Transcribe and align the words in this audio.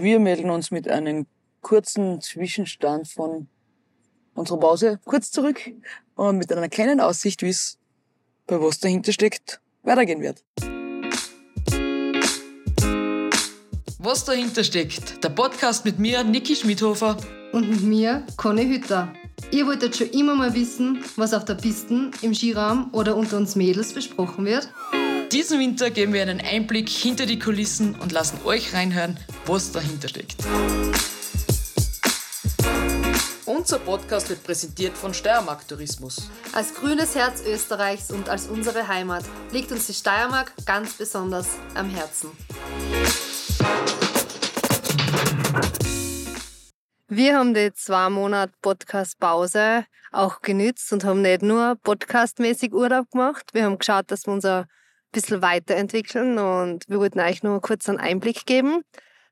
Wir 0.00 0.20
melden 0.20 0.48
uns 0.50 0.70
mit 0.70 0.86
einem 0.86 1.26
kurzen 1.60 2.20
Zwischenstand 2.20 3.08
von 3.08 3.48
unserer 4.32 4.60
Pause 4.60 5.00
kurz 5.04 5.32
zurück 5.32 5.60
und 6.14 6.38
mit 6.38 6.52
einer 6.52 6.68
kleinen 6.68 7.00
Aussicht, 7.00 7.42
wie 7.42 7.48
es 7.48 7.78
bei 8.46 8.60
was 8.60 8.78
dahinter 8.78 9.10
steckt, 9.10 9.60
weitergehen 9.82 10.20
wird. 10.20 10.44
Was 13.98 14.24
dahinter 14.24 14.62
steckt, 14.62 15.24
der 15.24 15.30
Podcast 15.30 15.84
mit 15.84 15.98
mir, 15.98 16.22
Niki 16.22 16.54
Schmidhofer. 16.54 17.16
Und 17.52 17.68
mit 17.68 17.82
mir, 17.82 18.24
Conny 18.36 18.66
Hütter. 18.66 19.12
Ihr 19.50 19.66
wolltet 19.66 19.96
schon 19.96 20.10
immer 20.10 20.36
mal 20.36 20.54
wissen, 20.54 21.02
was 21.16 21.34
auf 21.34 21.44
der 21.44 21.54
Piste, 21.54 22.12
im 22.22 22.34
Skiraum 22.34 22.90
oder 22.92 23.16
unter 23.16 23.36
uns 23.36 23.56
Mädels 23.56 23.94
besprochen 23.94 24.44
wird? 24.44 24.68
Diesen 25.32 25.60
Winter 25.60 25.90
geben 25.90 26.14
wir 26.14 26.22
einen 26.22 26.40
Einblick 26.40 26.88
hinter 26.88 27.26
die 27.26 27.38
Kulissen 27.38 27.94
und 27.96 28.12
lassen 28.12 28.40
euch 28.46 28.72
reinhören, 28.72 29.18
was 29.44 29.72
dahinter 29.72 30.08
steckt. 30.08 30.36
Unser 33.44 33.78
Podcast 33.78 34.30
wird 34.30 34.42
präsentiert 34.42 34.96
von 34.96 35.12
Steiermark 35.12 35.68
Tourismus. 35.68 36.30
Als 36.54 36.72
grünes 36.72 37.14
Herz 37.14 37.42
Österreichs 37.46 38.10
und 38.10 38.30
als 38.30 38.46
unsere 38.46 38.88
Heimat 38.88 39.22
liegt 39.52 39.70
uns 39.70 39.86
die 39.86 39.92
Steiermark 39.92 40.54
ganz 40.64 40.94
besonders 40.94 41.58
am 41.74 41.90
Herzen. 41.90 42.30
Wir 47.08 47.36
haben 47.36 47.52
die 47.52 47.70
zwei 47.74 48.08
Monate 48.08 48.54
Podcast-Pause 48.62 49.84
auch 50.10 50.40
genützt 50.40 50.90
und 50.94 51.04
haben 51.04 51.20
nicht 51.20 51.42
nur 51.42 51.76
podcastmäßig 51.82 52.72
Urlaub 52.72 53.10
gemacht. 53.10 53.50
Wir 53.52 53.64
haben 53.64 53.78
geschaut, 53.78 54.10
dass 54.10 54.26
wir 54.26 54.32
unser 54.32 54.66
bisschen 55.12 55.42
weiterentwickeln 55.42 56.38
und 56.38 56.84
wir 56.88 56.98
wollten 56.98 57.20
euch 57.20 57.42
nur 57.42 57.60
kurz 57.60 57.88
einen 57.88 57.98
Einblick 57.98 58.46
geben, 58.46 58.82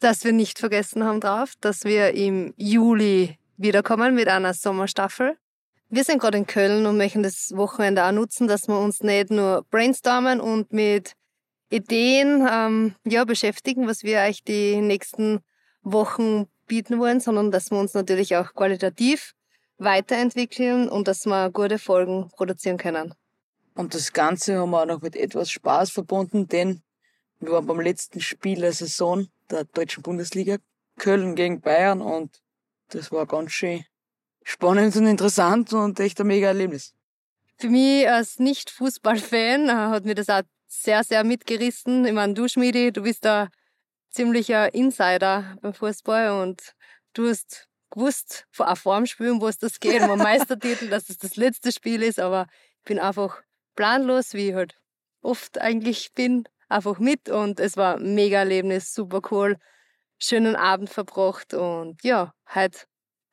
dass 0.00 0.24
wir 0.24 0.32
nicht 0.32 0.58
vergessen 0.58 1.04
haben 1.04 1.20
drauf, 1.20 1.54
dass 1.60 1.84
wir 1.84 2.14
im 2.14 2.54
Juli 2.56 3.38
wiederkommen 3.56 4.14
mit 4.14 4.28
einer 4.28 4.54
Sommerstaffel. 4.54 5.36
Wir 5.88 6.04
sind 6.04 6.20
gerade 6.20 6.38
in 6.38 6.46
Köln 6.46 6.86
und 6.86 6.96
möchten 6.96 7.22
das 7.22 7.52
Wochenende 7.54 8.04
auch 8.04 8.12
nutzen, 8.12 8.48
dass 8.48 8.68
wir 8.68 8.78
uns 8.78 9.02
nicht 9.02 9.30
nur 9.30 9.64
brainstormen 9.70 10.40
und 10.40 10.72
mit 10.72 11.12
Ideen 11.70 12.46
ähm, 12.50 12.94
ja, 13.04 13.24
beschäftigen, 13.24 13.86
was 13.86 14.02
wir 14.02 14.20
euch 14.20 14.42
die 14.44 14.76
nächsten 14.76 15.40
Wochen 15.82 16.46
bieten 16.66 16.98
wollen, 16.98 17.20
sondern 17.20 17.50
dass 17.50 17.70
wir 17.70 17.78
uns 17.78 17.94
natürlich 17.94 18.36
auch 18.36 18.54
qualitativ 18.54 19.34
weiterentwickeln 19.78 20.88
und 20.88 21.08
dass 21.08 21.26
wir 21.26 21.50
gute 21.50 21.78
Folgen 21.78 22.30
produzieren 22.36 22.78
können. 22.78 23.14
Und 23.74 23.94
das 23.94 24.12
Ganze 24.12 24.58
haben 24.58 24.70
wir 24.70 24.82
auch 24.82 24.86
noch 24.86 25.02
mit 25.02 25.16
etwas 25.16 25.50
Spaß 25.50 25.90
verbunden, 25.90 26.48
denn 26.48 26.82
wir 27.40 27.52
waren 27.52 27.66
beim 27.66 27.80
letzten 27.80 28.20
Spiel 28.20 28.60
der 28.60 28.72
Saison 28.72 29.26
der 29.50 29.64
Deutschen 29.64 30.02
Bundesliga 30.02 30.58
Köln 30.96 31.34
gegen 31.34 31.60
Bayern 31.60 32.00
und 32.00 32.40
das 32.88 33.10
war 33.10 33.26
ganz 33.26 33.52
schön 33.52 33.84
spannend 34.44 34.94
und 34.96 35.06
interessant 35.06 35.72
und 35.72 35.98
echt 35.98 36.20
ein 36.20 36.28
mega 36.28 36.48
Erlebnis. 36.48 36.94
Für 37.56 37.68
mich 37.68 38.08
als 38.08 38.38
Nicht-Fußballfan 38.38 39.68
äh, 39.68 39.72
hat 39.72 40.04
mir 40.04 40.14
das 40.14 40.28
auch 40.28 40.42
sehr, 40.66 41.02
sehr 41.04 41.24
mitgerissen. 41.24 42.04
Ich 42.04 42.12
meine, 42.12 42.34
du, 42.34 42.48
Schmiedi, 42.48 42.92
du 42.92 43.02
bist 43.02 43.24
da 43.24 43.48
ziemlicher 44.10 44.72
Insider 44.74 45.56
beim 45.60 45.74
Fußball 45.74 46.42
und 46.42 46.74
du 47.14 47.28
hast 47.28 47.68
gewusst, 47.90 48.46
vor 48.50 48.96
dem 48.96 49.06
Spiel, 49.06 49.30
um 49.30 49.40
was 49.40 49.58
das 49.58 49.80
geht, 49.80 50.02
um 50.02 50.10
einen 50.10 50.22
Meistertitel, 50.22 50.88
dass 50.88 51.08
es 51.08 51.18
das 51.18 51.36
letzte 51.36 51.72
Spiel 51.72 52.02
ist, 52.02 52.20
aber 52.20 52.46
ich 52.78 52.84
bin 52.84 52.98
einfach 52.98 53.42
planlos, 53.74 54.34
wie 54.34 54.50
ich 54.50 54.54
halt 54.54 54.76
oft 55.22 55.60
eigentlich 55.60 56.12
bin, 56.14 56.44
einfach 56.68 56.98
mit 56.98 57.28
und 57.28 57.60
es 57.60 57.76
war 57.76 57.96
ein 57.96 58.14
mega 58.14 58.38
Erlebnis, 58.38 58.94
super 58.94 59.20
cool 59.30 59.58
schönen 60.18 60.56
Abend 60.56 60.90
verbracht 60.90 61.54
und 61.54 62.02
ja, 62.02 62.32
heute, 62.54 62.80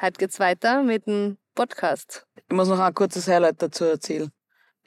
heute 0.00 0.18
geht's 0.18 0.40
weiter 0.40 0.82
mit 0.82 1.06
dem 1.06 1.38
Podcast. 1.54 2.26
Ich 2.36 2.56
muss 2.56 2.68
noch 2.68 2.78
ein 2.78 2.94
kurzes 2.94 3.28
Highlight 3.28 3.60
dazu 3.60 3.84
erzählen. 3.84 4.30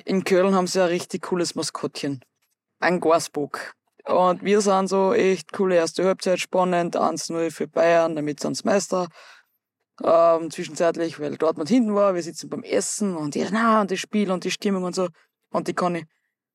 In 0.05 0.23
Köln 0.23 0.55
haben 0.55 0.67
sie 0.67 0.81
ein 0.81 0.89
richtig 0.89 1.23
cooles 1.23 1.53
Maskottchen. 1.53 2.21
Ein 2.79 2.99
Gasbock. 2.99 3.75
Und 4.05 4.43
wir 4.43 4.61
sind 4.61 4.87
so 4.87 5.13
echt 5.13 5.51
coole 5.51 5.75
erste 5.75 6.03
Halbzeit, 6.03 6.39
spannend, 6.39 6.97
1-0 6.97 7.51
für 7.51 7.67
Bayern, 7.67 8.15
damit 8.15 8.39
sind 8.39 8.65
Meister. 8.65 9.07
Ähm, 10.03 10.49
zwischenzeitlich, 10.49 11.19
weil 11.19 11.37
Dortmund 11.37 11.69
hinten 11.69 11.93
war, 11.93 12.15
wir 12.15 12.23
sitzen 12.23 12.49
beim 12.49 12.63
Essen 12.63 13.15
und 13.15 13.35
ja, 13.35 13.47
na, 13.51 13.81
und 13.81 13.91
das 13.91 13.99
Spiel 13.99 14.31
und 14.31 14.43
die 14.43 14.49
Stimmung 14.49 14.83
und 14.83 14.95
so. 14.95 15.09
Und 15.51 15.67
die 15.67 15.73
kann 15.73 15.95
ich, 15.95 16.05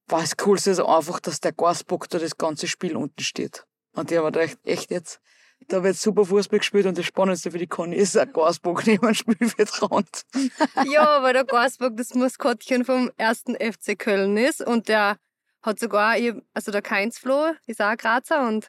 war 0.08 0.20
das 0.20 0.36
Coolste 0.36 0.70
ist 0.70 0.80
einfach, 0.80 1.20
dass 1.20 1.40
der 1.40 1.52
Gasbock 1.52 2.08
da 2.08 2.18
das 2.18 2.36
ganze 2.36 2.66
Spiel 2.66 2.96
unten 2.96 3.22
steht. 3.22 3.64
Und 3.92 4.10
die 4.10 4.18
haben 4.18 4.32
gedacht, 4.32 4.58
echt 4.64 4.90
jetzt, 4.90 5.20
da 5.68 5.82
wird 5.82 5.96
super 5.96 6.24
Fußball 6.24 6.58
gespielt 6.58 6.86
und 6.86 6.98
das 6.98 7.06
Spannendste 7.06 7.50
für 7.50 7.58
die 7.58 7.66
Conny 7.66 7.96
ist 7.96 8.16
ein 8.16 8.32
Gasbock 8.32 8.86
neben 8.86 9.06
dem 9.06 9.14
Spielfeldrand. 9.14 10.22
ja, 10.86 11.22
weil 11.22 11.32
der 11.32 11.44
Gasbock 11.44 11.96
das 11.96 12.14
Maskottchen 12.14 12.84
vom 12.84 13.10
ersten 13.16 13.54
FC 13.54 13.98
Köln 13.98 14.36
ist 14.36 14.60
und 14.60 14.88
der 14.88 15.16
hat 15.62 15.78
sogar, 15.78 16.16
also 16.54 16.72
der 16.72 16.82
Keins 16.82 17.18
Flo 17.18 17.52
ist 17.66 17.80
auch 17.80 17.86
ein 17.86 17.96
Grazer 17.96 18.46
und 18.46 18.68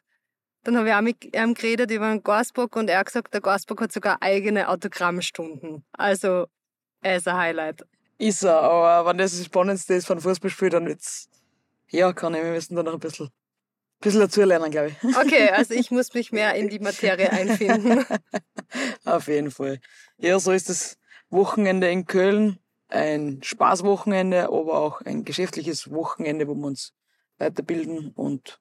dann 0.64 0.76
habe 0.76 0.88
ich 0.88 0.94
auch 0.94 1.00
mit 1.00 1.36
ihm 1.36 1.54
geredet 1.54 1.90
über 1.90 2.08
den 2.08 2.22
Gasbock 2.22 2.74
und 2.76 2.90
er 2.90 2.98
hat 2.98 3.06
gesagt, 3.06 3.32
der 3.32 3.40
Gasbock 3.40 3.80
hat 3.80 3.92
sogar 3.92 4.20
eigene 4.20 4.68
Autogrammstunden. 4.68 5.84
Also, 5.92 6.46
er 7.00 7.16
ist 7.16 7.28
ein 7.28 7.36
Highlight. 7.36 7.86
Ist 8.18 8.42
er, 8.42 8.60
aber 8.60 9.10
wenn 9.10 9.18
das 9.18 9.36
das 9.36 9.46
Spannendste 9.46 9.94
ist 9.94 10.06
von 10.06 10.20
Fußballspiel, 10.20 10.70
dann 10.70 10.86
wird's, 10.86 11.28
ja, 11.88 12.12
kann 12.12 12.34
ich, 12.34 12.42
wir 12.42 12.50
müssen 12.50 12.76
da 12.76 12.82
noch 12.82 12.94
ein 12.94 13.00
bisschen 13.00 13.30
bisschen 14.00 14.20
dazu 14.20 14.42
lernen, 14.42 14.70
glaube 14.70 14.88
ich. 14.88 15.16
Okay, 15.16 15.48
also 15.52 15.74
ich 15.74 15.90
muss 15.90 16.12
mich 16.14 16.32
mehr 16.32 16.54
in 16.54 16.68
die 16.68 16.78
Materie 16.78 17.30
einfinden. 17.30 18.04
Auf 19.04 19.28
jeden 19.28 19.50
Fall. 19.50 19.80
Ja, 20.18 20.38
so 20.38 20.52
ist 20.52 20.68
das 20.68 20.98
Wochenende 21.30 21.90
in 21.90 22.06
Köln. 22.06 22.58
Ein 22.90 23.40
Spaßwochenende, 23.42 24.44
aber 24.44 24.78
auch 24.78 25.02
ein 25.02 25.24
geschäftliches 25.24 25.90
Wochenende, 25.90 26.48
wo 26.48 26.54
wir 26.54 26.66
uns 26.66 26.94
weiterbilden 27.36 28.12
und 28.12 28.60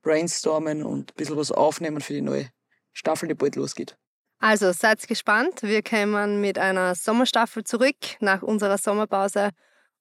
brainstormen 0.00 0.82
und 0.82 1.12
ein 1.12 1.16
bisschen 1.16 1.36
was 1.36 1.52
aufnehmen 1.52 2.00
für 2.00 2.14
die 2.14 2.22
neue 2.22 2.48
Staffel, 2.94 3.28
die 3.28 3.34
bald 3.34 3.56
losgeht. 3.56 3.98
Also 4.38 4.72
seid 4.72 5.06
gespannt. 5.08 5.62
Wir 5.62 5.82
kommen 5.82 6.40
mit 6.40 6.58
einer 6.58 6.94
Sommerstaffel 6.94 7.64
zurück 7.64 7.96
nach 8.20 8.42
unserer 8.42 8.78
Sommerpause 8.78 9.50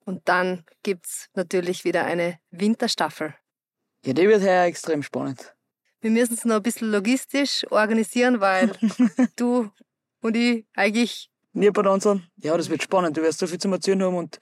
und 0.05 0.27
dann 0.29 0.63
gibt's 0.83 1.27
natürlich 1.33 1.83
wieder 1.83 2.05
eine 2.05 2.39
Winterstaffel. 2.51 3.33
Ja, 4.05 4.13
die 4.13 4.27
wird 4.27 4.43
heuer 4.43 4.65
extrem 4.65 5.01
spannend. 5.01 5.55
Wir 6.01 6.11
müssen 6.11 6.35
es 6.35 6.45
noch 6.45 6.57
ein 6.57 6.63
bisschen 6.63 6.91
logistisch 6.91 7.65
organisieren, 7.71 8.39
weil 8.39 8.71
du 9.35 9.71
und 10.21 10.37
ich 10.37 10.65
eigentlich 10.75 11.31
nie 11.53 11.71
bei 11.71 11.89
uns 11.89 12.03
sind. 12.03 12.29
Ja, 12.37 12.55
das 12.55 12.69
wird 12.69 12.83
spannend. 12.83 13.17
Du 13.17 13.23
wirst 13.23 13.39
so 13.39 13.47
viel 13.47 13.59
zu 13.59 13.69
erzählen 13.69 14.03
haben 14.03 14.15
und 14.15 14.39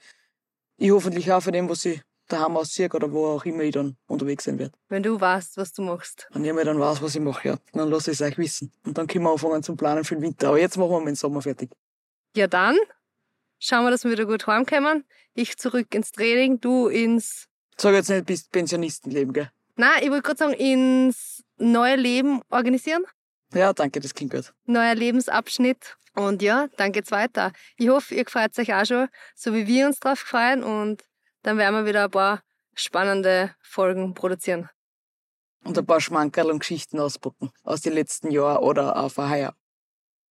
ich 0.76 0.90
hoffentlich 0.90 1.32
auch 1.32 1.42
von 1.42 1.54
dem, 1.54 1.68
was 1.70 1.86
ich 1.86 2.02
daheim 2.28 2.56
ausziehe 2.56 2.88
oder 2.92 3.12
wo 3.12 3.26
auch 3.26 3.44
immer 3.44 3.62
ich 3.62 3.72
dann 3.72 3.96
unterwegs 4.06 4.44
sein 4.44 4.58
werde. 4.58 4.72
Wenn 4.88 5.02
du 5.02 5.20
weißt, 5.20 5.56
was 5.56 5.72
du 5.72 5.82
machst. 5.82 6.28
Wenn 6.32 6.44
ich 6.44 6.52
mir 6.52 6.64
dann 6.64 6.78
weiß, 6.78 7.02
was 7.02 7.14
ich 7.14 7.20
mache, 7.20 7.48
ja, 7.48 7.56
dann 7.72 7.88
lasse 7.90 8.10
ich 8.10 8.20
es 8.20 8.26
euch 8.26 8.38
wissen. 8.38 8.72
Und 8.84 8.98
dann 8.98 9.06
können 9.06 9.24
wir 9.24 9.32
anfangen 9.32 9.62
zum 9.62 9.76
Planen 9.76 10.04
für 10.04 10.16
den 10.16 10.22
Winter. 10.22 10.48
Aber 10.48 10.58
jetzt 10.58 10.76
machen 10.76 10.90
wir 10.90 11.04
den 11.04 11.14
Sommer 11.14 11.42
fertig. 11.42 11.70
Ja, 12.34 12.46
dann 12.46 12.76
schauen 13.58 13.84
wir, 13.84 13.90
dass 13.90 14.04
wir 14.04 14.10
wieder 14.10 14.26
gut 14.26 14.46
heimkommen. 14.46 15.04
Ich 15.34 15.56
zurück 15.56 15.94
ins 15.94 16.12
Training, 16.12 16.60
du 16.60 16.88
ins. 16.88 17.46
Sag 17.76 17.94
jetzt 17.94 18.08
nicht, 18.08 18.26
bis 18.26 18.44
Pensionistenleben, 18.44 19.32
gell? 19.32 19.50
Nein, 19.76 20.02
ich 20.02 20.10
wollte 20.10 20.22
gerade 20.22 20.38
sagen, 20.38 20.52
ins 20.54 21.44
neue 21.58 21.96
Leben 21.96 22.40
organisieren. 22.50 23.04
Ja, 23.52 23.72
danke, 23.72 24.00
das 24.00 24.14
klingt 24.14 24.32
gut. 24.32 24.52
Neuer 24.64 24.94
Lebensabschnitt. 24.94 25.96
Und 26.14 26.40
ja, 26.40 26.68
dann 26.78 26.92
geht's 26.92 27.10
weiter. 27.10 27.52
Ich 27.76 27.88
hoffe, 27.90 28.14
ihr 28.14 28.24
freut 28.26 28.58
euch 28.58 28.72
auch 28.72 28.86
schon, 28.86 29.08
so 29.34 29.52
wie 29.52 29.66
wir 29.66 29.86
uns 29.86 30.00
drauf 30.00 30.18
freuen. 30.18 30.64
Und 30.64 31.04
dann 31.46 31.58
werden 31.58 31.76
wir 31.76 31.86
wieder 31.86 32.04
ein 32.04 32.10
paar 32.10 32.42
spannende 32.74 33.54
Folgen 33.62 34.14
produzieren. 34.14 34.68
Und 35.62 35.78
ein 35.78 35.86
paar 35.86 36.00
Schmankerl 36.00 36.50
und 36.50 36.58
Geschichten 36.58 36.98
auspacken 36.98 37.50
aus 37.62 37.82
den 37.82 37.92
letzten 37.92 38.32
Jahren 38.32 38.64
oder 38.64 38.96
auch 38.96 39.12
von 39.12 39.30
heuer. 39.30 39.54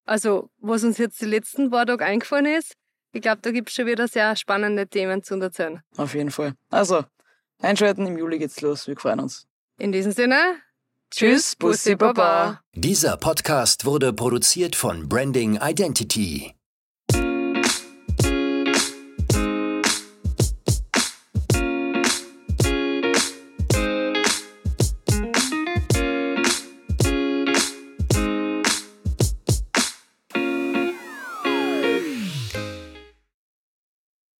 Also, 0.04 0.50
was 0.58 0.84
uns 0.84 0.98
jetzt 0.98 1.20
die 1.22 1.26
letzten 1.26 1.70
paar 1.70 1.86
Tage 1.86 2.04
eingefallen 2.04 2.46
ist, 2.46 2.74
ich 3.12 3.22
glaube, 3.22 3.40
da 3.40 3.50
gibt 3.50 3.70
es 3.70 3.74
schon 3.74 3.86
wieder 3.86 4.06
sehr 4.08 4.36
spannende 4.36 4.86
Themen 4.86 5.22
zu 5.22 5.40
erzählen. 5.40 5.80
Auf 5.96 6.14
jeden 6.14 6.30
Fall. 6.30 6.52
Also, 6.68 7.04
Einschalten, 7.62 8.06
im 8.06 8.18
Juli 8.18 8.38
geht's 8.38 8.60
los. 8.60 8.86
Wir 8.86 8.96
freuen 8.96 9.20
uns. 9.20 9.46
In 9.78 9.92
diesem 9.92 10.12
Sinne, 10.12 10.56
tschüss, 11.10 11.56
Bussi 11.56 11.96
Baba. 11.96 12.60
Dieser 12.74 13.16
Podcast 13.16 13.86
wurde 13.86 14.12
produziert 14.12 14.76
von 14.76 15.08
Branding 15.08 15.58
Identity. 15.62 16.55